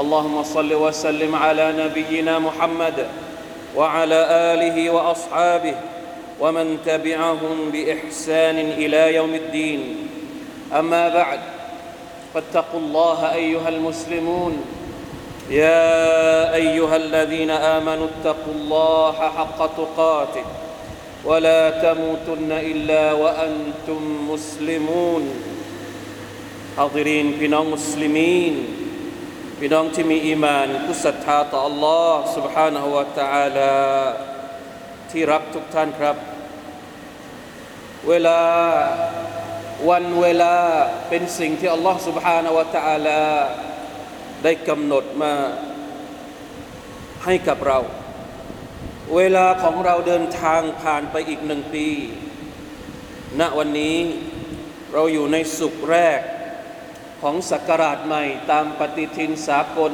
[0.00, 3.06] اللهم صل وسلم على نبينا محمد
[3.76, 5.74] وعلى آله وأصحابه
[6.40, 10.08] ومن تبعهم بإحسان إلى يوم الدين.
[10.72, 11.40] أما بعد
[12.34, 14.64] فاتقوا الله أيها المسلمون.
[15.50, 20.44] يا أيها الذين آمنوا اتقوا الله حق تقاته
[21.24, 25.22] ولا تموتن إلا وأنتم مسلمون.
[26.76, 28.83] حاضرين بنا مسلمين.
[29.57, 33.75] พี่น้องที่มีอีมานผู้ศรัทธาต่อ Allah سبحانه และ تعالى
[35.11, 36.15] ที่รักทุกท่านครับ
[38.07, 38.39] เวลา
[39.89, 40.55] วันเวลา
[41.09, 43.21] เป็นสิ่งที่ Allah سبحانه และ تعالى
[44.43, 45.33] ได้กำหนดมา
[47.25, 47.79] ให้กับเรา
[49.15, 51.87] เวลาของเราเดินทางผ่านไปอีกหนึ่งปี
[53.39, 53.97] ณ วันนี้
[54.93, 56.19] เราอยู่ในสุขแรก
[57.26, 59.92] ของศักราชใหม่ตามปฏิทินสากล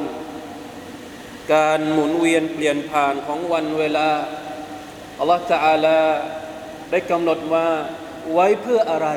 [1.53, 4.09] การหมุนเวียนเปลี่ยนผ่านของวันเวลา
[5.19, 5.99] อัลลอฮฺตะอาลา
[6.91, 7.65] ได้กำหนดมา
[8.33, 9.09] ไว้เพื่ออะไร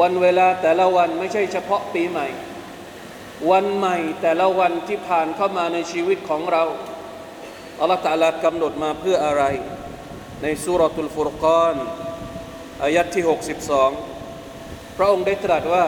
[0.00, 2.28] วันเวลาแต่ละวันไม่ใช่เฉพาะปีใหม่
[3.50, 6.64] วันใหม่แต่ละวันที่ผ่านเข้ามาในชีวิตของเรา
[7.80, 9.44] อัลลอฮฺตะลากำหนดมาเพื่ออะไร
[10.42, 11.76] ในสุรทูลฟุรกาน
[12.82, 13.24] อายัดที่
[14.10, 15.86] 62 พระองค์ได้ตรัสว่า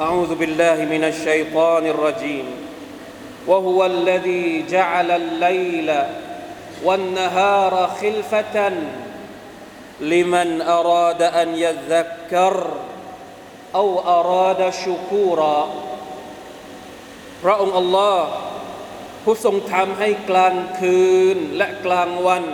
[0.00, 2.46] أعوذ بالله من الشيطان الرجيم
[3.46, 5.88] وهو الذي جعل الليل
[6.84, 8.72] والنهار خلفة
[10.00, 12.54] لمن أراد أن يذكر
[13.74, 15.58] أو أراد شكورا
[17.42, 18.26] พระองค์อัลลอฮ์
[19.22, 21.02] ผู้ทรงทำให้กลางคื
[21.34, 22.44] นและกลางวัน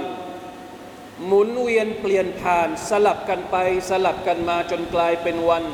[1.27, 3.57] หมุนเวียนเปลี่ยนผ่านสลับกันไป
[3.91, 5.65] สลับกันมาจนกลายเป็นวัน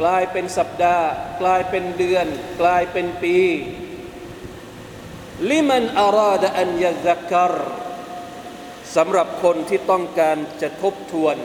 [0.00, 1.08] กลายเป็นสัปดาห์
[1.40, 2.26] กลายเป็นเดือน
[2.60, 3.38] กลายเป็นปี
[5.50, 7.54] ลิมันอาราดอันยะซักกร
[8.96, 11.36] สำหรับคนที่ต้องการจะทบทวน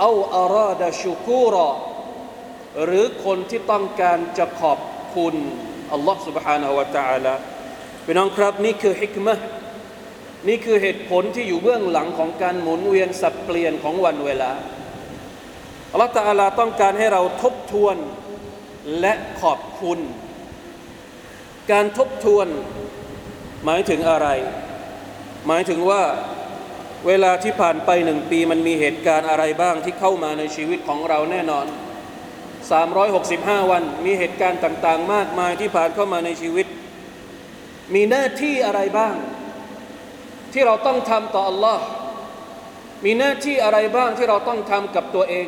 [0.00, 1.70] เอาอาราดชูกูรอ
[2.84, 4.78] หรือคนที่ต้องการจะขอบ
[5.16, 5.34] คุณ
[5.92, 7.34] อัลลอฮ์ سبحانه และ تعالى
[8.04, 9.34] พี่น้องครับนี่คือฮิกมะ
[10.48, 14.52] นี่คือเหตุผลที่อยู่เบื้องหลังของการหมุนเวียนสับเปลี่ยนของวันเวลา
[15.95, 17.97] อัลลอฮ์ตาลาต้องการให้เราทบทวน
[18.99, 19.99] และขอบคุณ
[21.71, 22.47] การทบทวน
[23.65, 24.27] หมายถึงอะไร
[25.47, 26.03] หมายถึงว่า
[27.07, 31.65] เวลาที่ผ่านไปหนึ่งปีมันมีเหตุการณ์อะไรบ้างที่เข้ามาในชีวิตของเราแน่นอน
[32.87, 36.67] 365 วันมีเหตุการณ์ต่าง ๆ มากมายที่ผ่านเข้ามาในชีวิต
[37.93, 39.15] มีหน้าที่อะไรบ้าง
[40.53, 41.79] ที่เราต้องทำต่อ Allah
[43.05, 45.47] มีหน้าที่อะไรบ้างที่เราต้องทำกับตัวเอง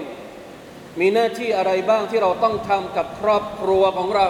[1.00, 4.28] มีหน้าที่อะไรบ้างที่เราต้องทำกับครอบครัวของเรา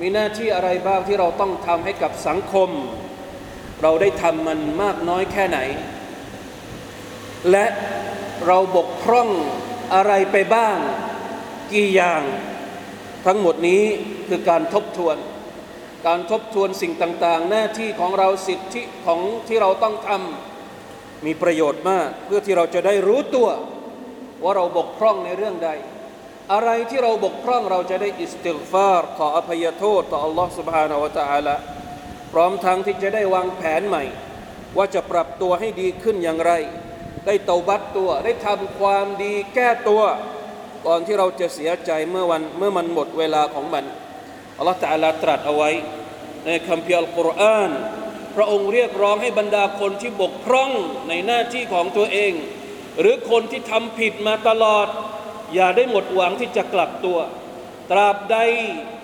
[0.00, 2.70] มีหน้าที่อะไรบ้างที่เราต้องทำให้กับสังคม
[3.82, 5.58] เราได้ทำมันมากน้อยแค่ไหน
[7.50, 7.66] และ
[8.46, 9.28] เราบกพร่อง
[9.94, 10.76] อะไรไปบ้าง
[11.72, 12.22] กี่อย่าง
[13.26, 13.82] ทั้งหมดนี้
[14.28, 15.16] คือการทบทวน
[16.06, 23.48] การทบทวนสิ่งต่างๆ หน้าที่ของเราสิทธิของที่เราต้องทำมีประโยชน์มากเพื่อที่เราจะได้รู้ตัว
[24.43, 25.69] ว่าเราบกพร่องในเรื่องใด
[26.53, 31.55] อะไรที่เราบกพร่องเราจะได้อิสติลฟาร์ขออภัยโทษต่อ Allah سبحانه และ تعالى
[32.31, 34.03] พร้อมทั้งที่จะได้วางแผนใหม่
[34.77, 36.51] ว่าจะปรับตัวให้ดีขึ้นอย่างไร
[37.25, 40.03] ได้เตาบัตตัวได้ทำความดีแก้ตัว
[40.85, 43.85] ก่อนที่เราจะเสียใจเมื่อวันเมื่อมันหมดเวลาของมัน
[44.57, 45.69] อัลลอฮฺตะลาตรัสเอาไว้
[46.45, 47.71] ในคัมภีร์อัลกุรอาน
[48.35, 50.71] พระองค์เรียกร้องให้บรรดาคนที่บกพร่อง
[51.09, 52.33] ในหน้าที่ของตัวเอง
[53.00, 54.86] หรือคนที่ทำผิดมาตลอด
[55.54, 57.18] อย่าได้หมดหวังที่จะกลับตัว
[57.90, 58.36] ตราบใด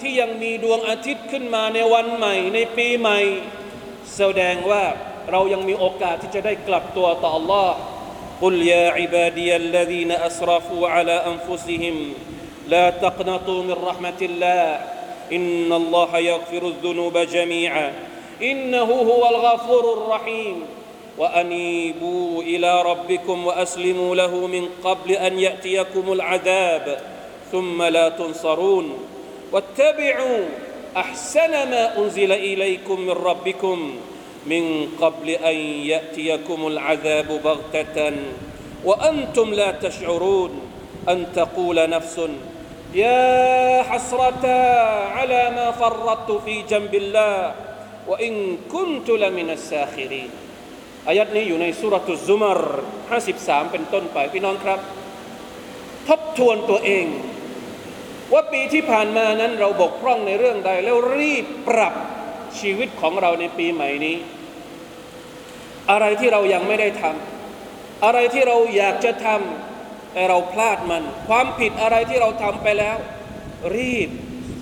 [0.00, 3.20] ที่ยังมีดวงอาทิตย์ขึ้นมาในวันใหม่ ในปีใหม่
[4.16, 4.84] แสดงว่า
[5.30, 7.68] เรายังมีโอกาสที่จะได้กลับตัวต่อ Allah
[8.42, 11.96] กุลยาอิบาดียัลลดีนอัสรฟูอัลาอันฟุซิฮิม
[12.72, 14.60] ลาตักนัตูมิรห์มติลลา
[15.34, 17.86] อินนัลลอฮะยักฟิรุดดุนูบะจมีอา
[18.48, 20.56] อินนหูฮุวัลกัฟูรุรรหีม
[21.18, 27.00] وأنيبوا إلى ربكم وأسلموا له من قبل أن يأتيكم العذاب
[27.52, 28.98] ثم لا تنصرون.
[29.52, 30.44] واتبعوا
[30.96, 33.94] أحسن ما أنزل إليكم من ربكم
[34.46, 38.12] من قبل أن يأتيكم العذاب بغتة.
[38.84, 40.60] وأنتم لا تشعرون
[41.08, 42.20] أن تقول نفس
[42.94, 44.46] يا حسرة
[45.16, 47.54] على ما فرطت في جنب الله
[48.08, 50.30] وإن كنت لمن الساخرين.
[51.06, 52.60] อายัดนี้อยู่ในสุรทุซุมาร
[53.16, 54.80] 53 เป็นต้นไป พี่น้องครับ
[56.08, 57.06] ทบทวนตัวเอง
[58.32, 61.94] ว่าปีที่ผ่านมานั้นเราบกพร่องในเรื่องใด แล้วรีบปรับ
[62.58, 64.16] ชีวิตของเราในปีใหม่นี้
[65.90, 72.96] อะไรที่เรายังไม่ได้ทำอะไรที่เราอยากจะทำแต่เราพลาดมัน ความผิดอะไรที่เราทำไปแล้ว
[73.76, 74.08] รีบ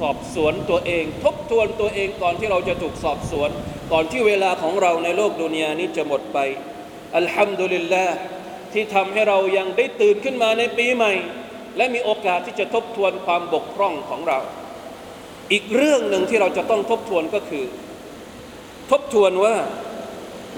[0.01, 3.51] สอบสวนตัวเอง ทบทวนตัวเองก่อนที่เราจะถูกสอบสวน
[3.93, 6.39] ก่อนที่เวลาของเราในโลกดุนยานี้จะหมดไป
[7.17, 8.17] อัลฮัมดุลิลลาห์
[8.73, 11.13] ที่ทำให้เรายังได้ตื่นขึ้นมาในปีใหม่
[11.77, 14.39] และมีโอกาสที่จะทบทวนความบกพร่องของเรา
[15.53, 17.65] อีกเรื่องหนึ่งที่เราจะต้องทบทวนก็คือ
[18.91, 19.57] ทบทวนว่า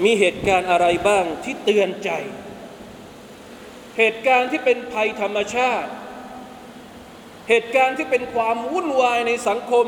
[0.05, 2.09] มีเหตุการณ์อะไรบ้างที่เตือนใจ
[3.97, 5.89] เหตุการณ์ที่เป็นภัยธรรมชาติ
[7.49, 9.85] เหตุการณ์ที่เป็นความวุ่นวายในสังคม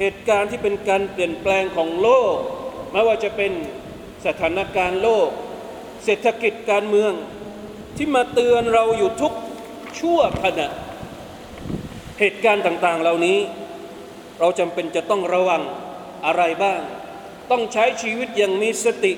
[0.00, 2.36] เหตุการณ์ที่เป็นการเปลี่ยนแปลงของโลก
[2.92, 3.52] ไม่ว่าจะเป็น
[4.26, 5.28] สถานการณ์โลก
[6.04, 7.12] เศรษฐกิจการเมือง
[7.96, 9.32] ที่มาเตือนเราอยู่ทุก
[9.98, 10.68] ชั่วขณะ
[12.20, 13.38] เหตุการณ์ต่างๆ เหล่านี้
[14.40, 15.62] เราจำเป็นจะต้องระวัง
[16.26, 16.80] อะไรบ้าง
[17.50, 19.12] ต้องใช้ชีวิตอย่างมีสติ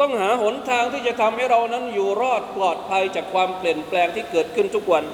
[0.00, 5.04] ต้องหาหนทางที่จะทำให้เรานั้นอยู่รอดปลอดภัยจากความเปลี่ยนแปลงที่เกิดขึ้นทุกวัน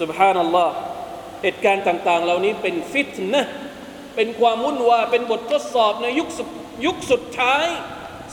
[0.00, 0.74] สุบฮานัลลอฮ์
[1.42, 3.46] เหตุการณ์ต่าง ๆ เหล่านี้เป็นฟิตนะ
[4.16, 6.48] เป็นความวุ่นวายเป็นบททดสอบในยุคสุด
[6.86, 7.64] ยุคสุดท้าย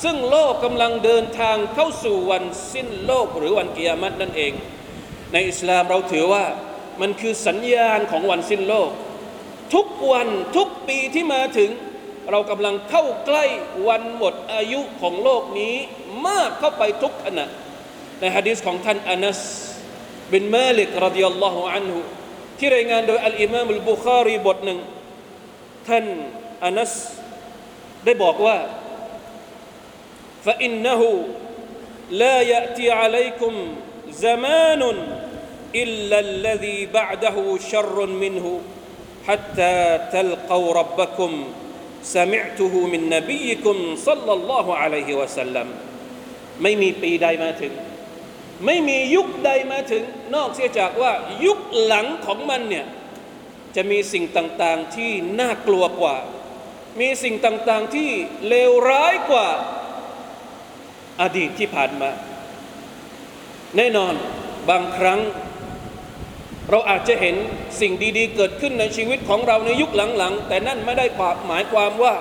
[0.04, 2.44] ซึ่งโลกกำลังเดินทางเข้าสู่วัน
[2.74, 4.54] สิ้นโลกหรือวันกิยามัตนั่นเอง
[5.34, 6.46] ในอิสลามเราถือว่า
[7.02, 8.90] มันคือสัญญาณของวันสิ้นโลก
[9.74, 10.28] ทุกวัน
[10.58, 11.70] ทุกปีที่มาถึง
[12.32, 13.46] เรากำลังเข้าใกล้
[13.88, 15.76] วันหมดอายุของโลกนี้
[16.28, 17.46] มากเข้าไปทุกขณะ
[18.20, 19.42] ในฮะดีษของท่านอานัส
[20.34, 22.00] บินมาลิกรดิยัลลอฮุอันฮุ
[22.60, 24.80] ที่รายงานโดยอัลอิมามอัลบุคารีบทหนึ่ง
[25.89, 26.05] ท่าน
[26.65, 26.93] อานัส
[28.05, 28.57] ได้บอกว่า
[30.47, 31.03] فإنه
[32.11, 33.55] لا يأتي عليكم
[34.11, 34.83] زمان
[35.75, 37.37] إلا الذي بعده
[37.71, 38.61] شر منه
[39.27, 39.77] حتى
[40.13, 41.33] تلقوا ربكم
[42.03, 45.69] سمعته من نبيكم صلى الله عليه وسلم
[46.63, 47.73] ไม่มีปีใดมาถึง
[48.67, 51.13] ไม่มียุคใดมาถึง นอกเสียจากว่า
[51.47, 52.87] ยุคหลังของมันเนี่ย
[53.76, 56.18] จะมีสิ่งต่างๆที่น่ากลัวกว่า
[57.00, 58.10] มีสิ่งต่างๆที่
[58.48, 59.48] เลวร้ายกว่า
[61.22, 62.12] อดีตที่ผ่านมา
[63.78, 64.14] แน่นอน
[64.70, 65.20] บางครั้ง
[66.70, 67.36] เราอาจจะเห็น
[67.82, 71.06] สิ่งดีๆ เกิดขึ้นในชีวิตของเราในยุคหลังๆ แต่นั่นไม่ได้
[71.48, 72.14] หมายความว่า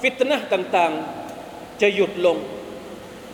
[0.00, 2.36] ฟิตนะต่างๆ จะหยุดลง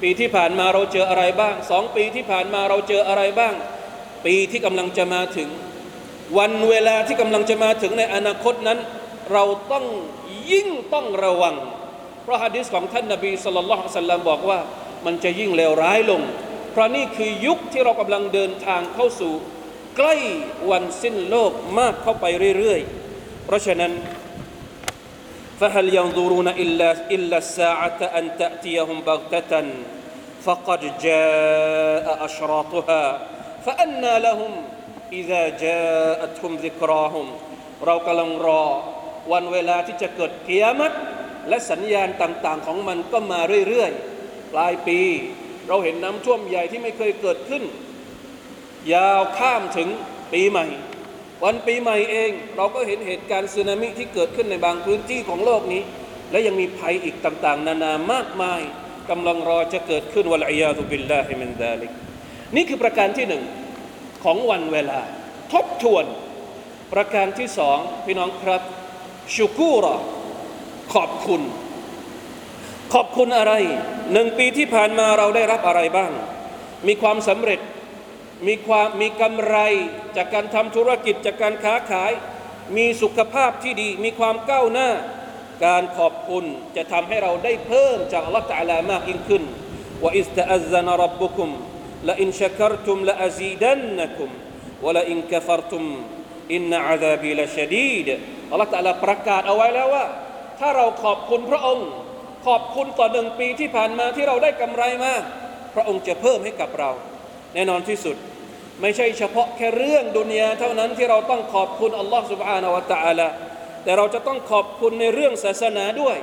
[0.03, 3.55] ปีที่ผ่านมาเราเจออะไรบ้างสองปีที่ผ่านมาเราเจออะไรบ้าง
[4.27, 5.49] ปีที่กำลังจะมาถึง
[6.38, 8.80] วันเวลาที่กำลังจะมาถึงในอนาคตนั้น
[9.32, 9.86] เราต้อง
[10.52, 11.56] ยิ่งต้องระวัง
[12.24, 14.60] เพราะฮะดิษของท่านนบีสุลต่านสัลลัมบอกว่า
[15.06, 16.22] มันจะยิ่งเลวร้ายลง
[16.72, 19.34] เพราะนี่คือยุคที่เรากำลังเดินทางเข้าสู่
[19.98, 20.16] ใกล้
[20.72, 22.26] วันสิ้นโลกมากเข้าไป
[22.58, 23.92] เรื่อยๆ เพราะฉะนั้น
[25.60, 29.54] فهل ينظرون إلا إلا الساعة أن تأتيهم بغتة
[30.46, 33.04] فقد جاء أشراطها
[33.66, 34.52] فأنى لهم
[35.20, 37.28] إذا جاءتهم ذكراهم
[37.86, 38.64] เรากำลังรอ
[39.32, 40.96] วันเวลาที่จะเกิดเกียรติ
[41.50, 45.00] และสัญญาณต่างๆของมันก็มาเรื่อยๆ ปลายปี
[45.68, 47.64] เราเห็นน้ำท่วมใหญ่ที่ไม่เคยเกิดขึ้น
[48.94, 49.90] ยาวข้ามถึง
[50.34, 50.66] ปีใหม่
[51.44, 55.82] วันปีใหม่เอง เราก็เห็นเหตุการณ์สึนามิที่เกิดขึ้นในบางพื้นที่ของโลกนี้
[56.32, 58.62] และยังมีภัยอีกต่างๆ นานามากมาย
[59.10, 61.92] กำลังรอจะเกิดขึ้นวะลัยยาตุบิลลาฮิมินดาลิก
[62.56, 63.44] นี่คือประการที่หนึ่ง
[64.25, 65.01] ของวันเวลา
[65.53, 66.05] ทบทวน
[66.93, 68.63] ประการที่สองพี่น้องครับ
[69.35, 69.97] ชุกูรอ
[70.95, 71.43] ขอบคุณ
[72.95, 73.53] ขอบคุณอะไร
[74.13, 76.13] หนึ่งปีที่ผ่านมาเราได้รับอะไรบ้าง
[76.87, 77.61] มีความสำเร็จ
[78.47, 79.57] มีความมีกำไร
[80.17, 82.13] จากการทำธุรกิจจากการค้าขาย
[82.77, 84.91] มีสุขภาพที่ดี มีความก้าวหน้า
[85.67, 86.45] การขอบคุณ
[86.77, 89.43] จะทำให้เราได้เพิ่มจากอัลลอฮฺตะอาลามากยิ่งขึ้น
[90.03, 91.51] ว่าอิสตะอัซซานรับบุคุม
[92.10, 94.30] ละอินชักรตุมละอาซีดันนะคุม
[94.86, 95.84] วะละอินกฟรตุม
[96.54, 98.10] อินนะอาซาบีละชดีด
[98.52, 100.06] อัลลอฮฺตะอาลาประกาศเอาไว้แล้วว่า
[100.60, 101.90] ถ้าเราขอบคุณพระองค์
[102.48, 105.14] ขอบคุณต่อหนึ่งปีที่ผ่านมาที่เราได้กำไรมา
[105.76, 106.90] พระองค์จะเพิ่มให้กับเรา
[107.54, 108.16] แน่นอนที่สุด
[108.82, 113.28] ไม่ใช่เฉพาะแค่เรื่องดุนยาเท่านั้นที่เราต้องขอบคุณอัลลอฮ์ سبحانه และ تعالى
[113.84, 116.18] แต่เราจะต้องขอบคุณในเรื่องศาสนาด้วย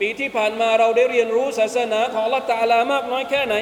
[0.00, 3.54] ปีที่ผ่านมาเราได้เรียนรู้ศาสนาของอัลลอฮ์ تعالى มากน้อยแค่ไหน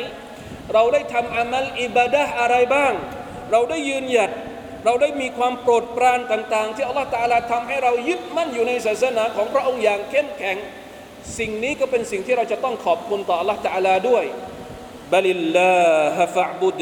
[0.73, 2.93] เราได้ทำอามัลอิบาดะอะไรบ้าง
[3.51, 4.31] เราได้ยืนหยัด
[4.85, 10.57] เราได้มีความโปรดปรานต่าง ๆ ที่อัลลอฮฺตาลาทำให้เรายึดมั่นอยู่ในศาสนาของพระองค์อย่างเข้มแข็ง
[11.37, 14.25] สิ่งนี้ก็เป็นสิ่งที่เราจะต้องขอบคุณต่ออัลลอฮฺตาลาด้วย
[15.13, 16.81] بل الله فاعبد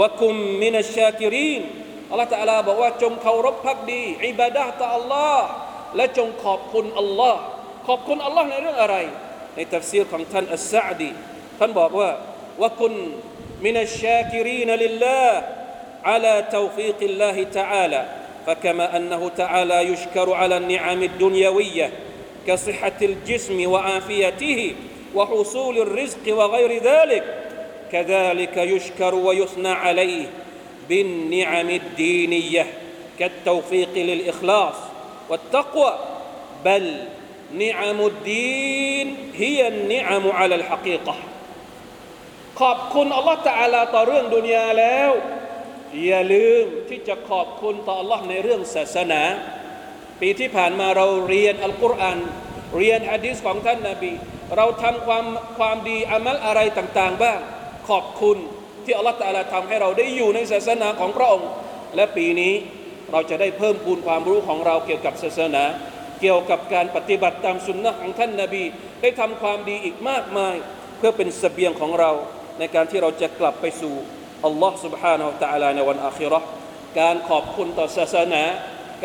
[0.00, 1.62] وكن من الشاكرين
[2.10, 5.46] อัลลอฮฺตาลาบอกว่าจงเคารพภักดีอิบาดะต่ออัลลอฮ์
[5.96, 7.40] และจงขอบคุณอัลลอฮ์
[7.88, 8.96] ขอบคุณอัลลอฮ์ในเรื่องอะไร
[9.56, 11.10] ในตัฟซีรของท่านอัสซาดี
[11.58, 12.10] ท่านบอกว่า
[12.58, 13.06] وكن
[13.62, 15.42] من الشاكرين لله
[16.04, 18.06] على توفيق الله تعالى.
[18.46, 21.90] فكما أنه تعالى يشكر على النعم الدنيوية
[22.46, 24.74] كصحة الجسم وعافيته
[25.14, 27.24] وحصول الرزق وغير ذلك
[27.92, 30.26] كذلك يشكر ويثنى عليه
[30.88, 32.66] بالنعم الدينية
[33.18, 34.74] كالتوفيق للإخلاص
[35.28, 35.98] والتقوى.
[36.64, 36.96] بل
[37.58, 41.16] نعم الدين هي النعم على الحقيقة.
[42.60, 45.10] ขอบคุณอัลลอฮ์ตะอาลาต่อเรื่องดุนยาแล้ว
[46.04, 49.22] อย่าลืมที่จะขอบคุณต่ออัลลอฮ์ในเรื่องศาสนา
[50.20, 52.18] ปีที่ผ่านมาเราเรียนอัลกุรอาน
[52.76, 54.12] เรียนฮะดีษของท่านนาบี
[54.56, 55.24] เราทำความ
[55.58, 57.38] ความดีอามัลอะไรต่างๆ บ้าง
[57.88, 58.36] ขอบคุณ
[58.84, 61.48] ที่อัลลอฮฺตะอาลาทำให้เราได้อยู่ในศาสนาของพระองค์
[61.96, 62.54] และปีนี้
[63.12, 65.64] เราจะได้เพิ่มพูนความรู้ของเราเกี่ยวกับศาสนา
[66.20, 68.64] เกี่ยวกับการปฏิบัติตามสุนนะของท่านนาบี
[69.00, 70.56] ได้ทำความดีอีกมากมาย
[70.98, 72.10] เพื่อเป็นสเสบียงของเรา
[72.59, 73.93] ในการที่เราจะกลับไปสู่
[74.45, 76.47] อัลลอฮ์ سبحانه และ تعالى ในวันอาคิเราะห์
[76.99, 78.43] การขอบคุณต่อศาสนา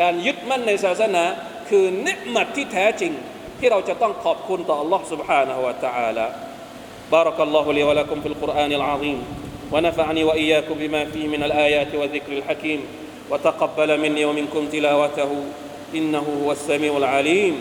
[0.01, 1.23] การยึดมั่นในศาสนา
[1.69, 3.13] คือเนืมัดที่แท้จริง
[3.59, 6.27] ที่เราจะต้องขอบคุณต่ออัลลอฮ์ سبحانه และ تعالى
[7.15, 9.19] بارك الله لي ولكم في القرآن العظيم
[9.73, 12.79] ونفعني وإياكم بما فيه من الآيات والذكر الحكيم
[13.31, 15.31] وتقبل مني ومنكم تلاوته
[15.95, 17.55] إنه هو السميع العليم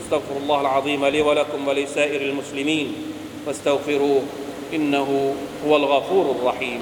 [0.00, 2.86] استغفر الله العظيم لي ولكم ولسائر المسلمين
[3.46, 4.22] فاستغفروه
[4.73, 5.35] إنه
[5.67, 6.79] هو الغفور الرحيم.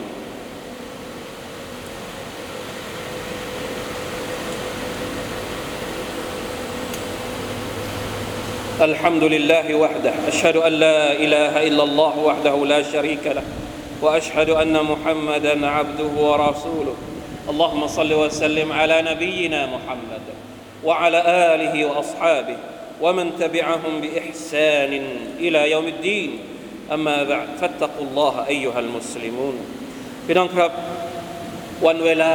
[8.82, 13.44] الحمد لله وحده أشهد أن لا إله إلا الله وحده لا شريك له
[14.02, 16.96] وأشهد أن محمدا عبده ورسوله.
[17.50, 20.26] اللهم صل وسلم على نبينا محمد
[20.84, 21.24] وعلى
[21.56, 22.58] آله وأصحابه
[23.02, 25.04] ومن تبعهم بإحسان
[25.40, 26.40] إلى يوم الدين.
[26.96, 29.56] أما มาบะฟัตตักุลลอฮะอายุฮัลมุสลิมูน
[30.26, 30.72] พี่น้องครับ
[31.86, 32.32] วันเวลา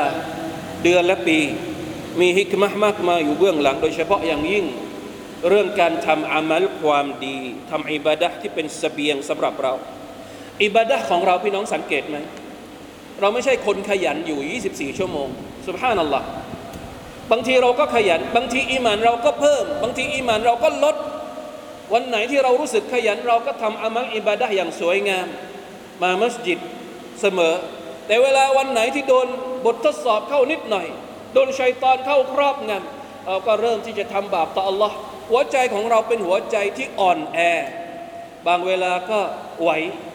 [0.83, 1.39] เดือนและปี
[2.21, 4.67] มีฮิกมะมากมาอยู่เบื้องหลัง โดยเฉพาะอย่างยิ่ง
[5.49, 7.39] เรื่องการทำอามัลความดี
[7.71, 9.73] ทำอิบาดะที่เป็นสเสบียงสำหรับเรา
[10.65, 12.17] อิบาดะของเราพี่น้องสังเกตไหม
[13.21, 14.61] เราไม่ใช่คนขยันอยู่
[14.93, 15.29] 24 ชั่วโมง
[15.67, 16.27] สุภาพนัลลอฮ์
[17.31, 20.97] บางทีเราก็ขยัน บางทีอิมานเราก็เพิ่ม บางทีอิมานเราก็ลด
[21.93, 25.27] วันไหนที่เรารู้สึกขยันเราก็ทำอามัลอิบาดะห์อย่างสวยงาม
[26.03, 26.59] มามัสยิด
[27.21, 27.55] เสมอ
[28.07, 29.27] แต่เวลาวันไหนที่โดน
[29.67, 30.87] บททดสอบเข้านิดหน่อย
[31.35, 34.93] โดนชัยตอนเข้าครอบงำเราก็เริ่มที่จะทำบาปต่อ Allah
[35.31, 37.39] หัวใจของเราเป็นหัวใจที่อ่อนแอ
[38.47, 39.21] บางเวลาก็
[39.63, 39.71] ไหว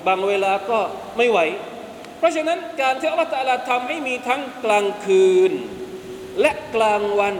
[0.08, 0.80] บางเวลาก็
[1.18, 1.40] ไม่ไหว
[2.18, 3.36] เพราะฉะนั้นการที่อัลลอฮฺต
[3.70, 5.52] ทำให้มีทั้งกลางคืน
[6.42, 7.36] และกลางวัน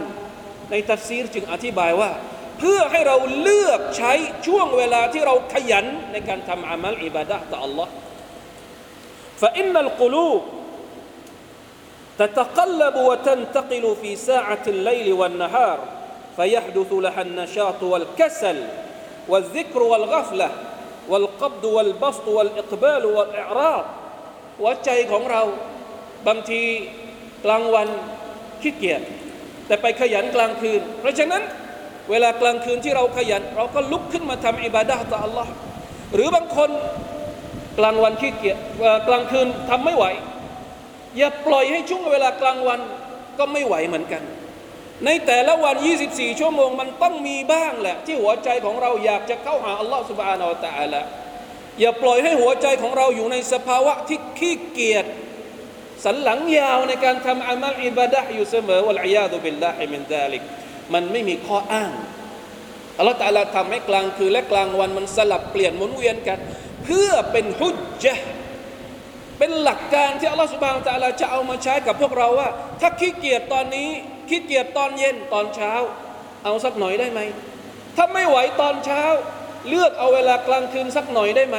[0.70, 2.10] ในตัฟซีรจึงอธิบายว่า
[2.59, 4.13] เพื่อให้เราเลือกใช้
[4.47, 7.87] ช่วงเวลาที่เราขยันในการทำอามัลอิบาดะห์ต่อ Allah
[9.41, 10.41] فإن القلوب
[12.21, 15.79] تتقلب وتنتقل في ساعة الليل والنهار
[16.37, 18.57] فيحدث لها النشاط والكسل
[19.31, 20.49] والذكر والغفلة
[21.09, 23.85] والقبض والبسط والإقبال والإعراض
[24.59, 25.43] หัวใจของเรา
[26.27, 26.61] บางที
[27.45, 27.87] กลางวัน
[28.61, 29.01] ขี้เกียจ
[29.67, 31.43] แต่ไปขยันกลางคืน เพราะฉะนั้น
[32.10, 35.46] เวลากลางคืนที่เราขยัน เราก็ลุกขึ้นมาทำอิบาดะห์ต่อ Allah
[36.14, 36.70] หรือบางคน
[37.78, 38.58] กลางวันขี้เกียจ
[39.08, 40.04] กลางคืนทำไม่ไหว
[41.16, 42.80] อย่าปล่อยให้ช่วงเวลากลางวัน
[43.38, 44.22] ก็ไม่ไหวเหมือนกัน
[45.04, 45.76] ในแต่ละวัน
[46.08, 51.02] 24 ชั่วโมงมันต้องมีบ้างแหละ ที่หัวใจของเราอยากจะเข้าหาอัลลอฮฺ سبحانه وتعالى
[51.80, 55.06] อย่าปล่อยให้หัวใจของเราอยู่ในสภาวะที่ขี้เกียจ
[56.04, 60.42] สันหลังยาวในการทำอามัลอิบาดะอยู่เสมอوالعياذ بالله من ذلك
[60.92, 61.90] มันไม่มีข้ออ้าง
[62.98, 66.38] อัลลอฮฺตะอาลาทำให้กลางคืนและกลางวันมันสลับเปลี่ยนหมุนเวียนกัน
[66.84, 68.24] เพื่อเป็นฮุจจ์
[69.38, 72.48] เป็นหลักการที่อัลลอฮฺสุบานตะอาลาจะเอามาใช้กับพวกเราว่า
[72.80, 73.88] ถ้าขี้เกียจตอนนี้
[74.28, 75.72] ขี้เกียจตอนเย็นตอนเช้า
[76.44, 77.20] เอาสักหน่อยได้ไหม
[77.96, 79.02] ถ้าไม่ไหวตอนเช้า
[79.68, 81.56] เลือกเอาเวลากลางคืนสักหน่อยได้ไหม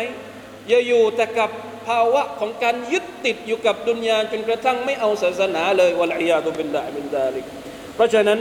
[0.69, 1.49] อย่าอยู่แต่กับ
[1.87, 7.45] ภาวะของการยึดติดอยู่กับดุนยาจนกระทั่งไม่เอาศาสนาเลยวะลัยยาตุบิลลาฮิมินดาลิก
[7.94, 8.38] เพราะฉะนั้น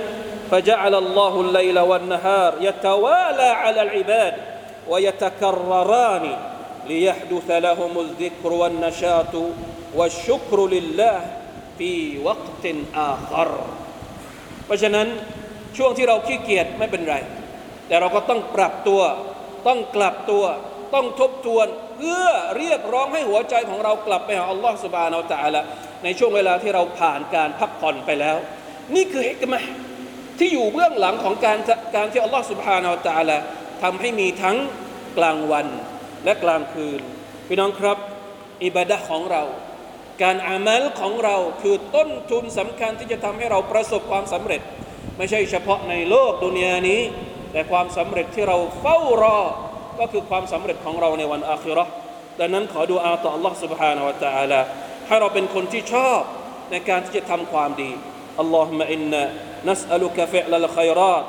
[0.52, 4.34] فجعل الله الليل والنهار يتوالى على العباد
[4.90, 6.26] ويتكرران
[6.90, 9.36] ليحدث لهم الذكر والنشاط
[9.98, 11.18] والشكر لله
[11.78, 11.92] في
[12.28, 13.50] وقت آخر
[14.66, 15.08] เพราะฉะนั้น
[15.78, 17.16] ช่วงที่เราขี้เกียจไม่เป็นไร
[17.88, 19.02] แต่เราก็ต้องปรับตัว
[19.68, 20.46] ต้องกลับตัว
[20.94, 22.26] ต้องทบทวน เพื่อ
[22.58, 25.62] เรียกร้องให้หัวใจของเรากลับไปหาอัลลอฮฺสุบานอัลตะอาละ
[26.04, 28.38] ในช่วงเวลาที่เราผ่านการพักผ่อนไปแล้ว
[28.96, 29.60] นี่คือฮิกมะ
[30.40, 31.58] ที่อยู่เบื้องหลังของการ
[31.96, 33.38] การที่อัลลอฮฺสุบฮานาอัลตะอาละ
[33.84, 34.58] ทำให้มีทั้ง
[35.18, 35.68] กลางวัน
[36.26, 37.00] และกลางคืน
[37.48, 37.98] พี่น้องครับ
[38.66, 39.44] อิบาดะห์ของเรา
[40.24, 44.62] การอามัลของเราคือต้นทุนสำคัญที่จะทำให้เราประสบความสำเร็จ
[45.18, 47.02] ไม่ใช่เฉพาะในโลกดุนยานี้
[47.52, 49.40] แต่ความสำเร็จที่เราเฝ้ารอ
[50.00, 51.92] ก็คือความสำเร็จของเราในวันอาคิเราะห์
[52.40, 54.60] ดังนั้นขอดูอาต่อ Allah سبحانه และ تعالى
[55.08, 56.22] ให้เราเป็นคนที่ชอบ
[56.72, 57.92] ในการที่จะทำความดี
[58.40, 59.24] اللهم إنا
[59.66, 61.26] نسألك فعل الخيرات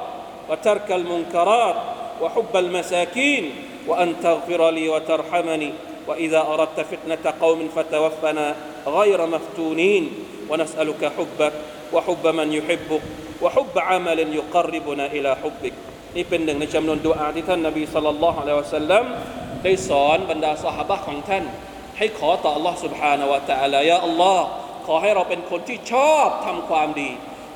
[0.49, 1.77] وترك المنكرات
[2.23, 3.45] وحب المساكين
[3.87, 5.73] وأن تغفر لي وترحمني
[6.09, 8.57] وإذا أردت فتنة قوم فتوفنا
[8.87, 10.13] غير مفتونين
[10.51, 11.53] ونسألك حبك
[11.93, 13.03] وحب من يحبك
[13.43, 15.75] وحب عمل يقربنا إلى حبك
[16.17, 19.05] นี่เป็นหนึ่งในจำนวนดุอาที่ท่านนบีสัลลัลลอฮุอะลัยฮิวะสัลลัม
[19.65, 21.45] ได้สอนบรรดาสหายของท่าน
[21.99, 24.47] ให้ขอต่อ Allah سبحانه และ تعالى ยาอัลลอฮ์
[24.88, 27.10] ขอให้เราเป็นคนที่ชอบทำความดี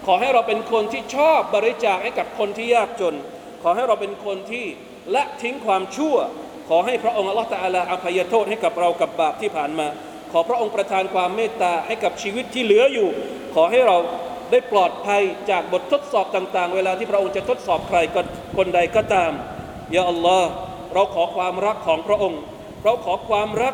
[0.05, 3.15] ขอให้เราเป็นคนที่ชอบบริจาคให้กับคนที่ยากจน
[3.63, 4.65] ขอให้เราเป็นคนที่
[5.15, 6.15] ละทิ้งความชั่ว
[6.69, 9.87] ขอให้พระองค์อัลลอฮฺตะอาลาอภัยโทษให้กับเรากับบาปที่ผ่านมา
[10.31, 13.09] ขอพระองค์ประทานความเมตตาให้กับชีวิตที่เหลืออยู่
[13.55, 13.97] ขอให้เรา
[14.51, 15.21] ได้ปลอดภัย
[15.51, 18.21] จากบททดสอบต่างๆ เวลาที่พระองค์จะทดสอบใครก็
[18.57, 19.31] คนใดก็ตาม
[19.95, 20.49] ยาอัลลอฮ์
[20.93, 22.39] เราขอความรักของพระองค์
[22.83, 23.73] เราขอความรัก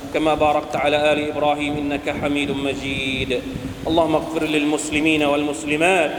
[0.13, 3.41] كما باركت على آل إبراهيم إنك حميد مجيد.
[3.87, 6.11] اللهم اغفر للمسلمين والمسلمات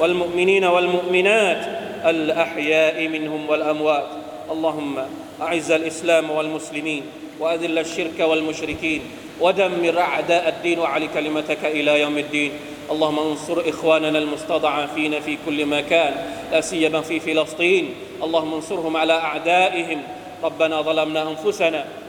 [0.00, 1.66] والمؤمنين والمؤمنات
[2.06, 4.06] الأحياء منهم والأموات.
[4.50, 4.98] اللهم
[5.42, 7.02] أعز الإسلام والمسلمين
[7.40, 9.00] وأذل الشرك والمشركين
[9.40, 12.52] ودمر أعداء الدين وعلي كلمتك إلى يوم الدين.
[12.90, 16.14] اللهم انصر إخواننا المستضعفين في كل مكان
[16.52, 17.94] لا سيما في فلسطين.
[18.22, 20.02] اللهم انصرهم على أعدائهم.
[20.44, 21.84] ربنا ظلمنا أنفسنا